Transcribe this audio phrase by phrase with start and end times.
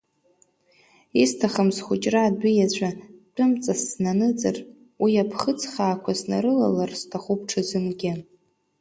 [1.21, 2.89] Исҭахым схәыҷра адәы иаҵәа
[3.35, 4.57] тәымҵас снаныҵыр,
[5.03, 8.11] уи аԥхыӡ хаақәа снарылалар сҭахуп ҽазынгьы.